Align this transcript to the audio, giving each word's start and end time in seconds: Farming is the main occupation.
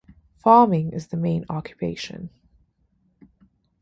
Farming 0.35 0.93
is 0.93 1.09
the 1.09 1.15
main 1.15 1.45
occupation. 1.47 2.31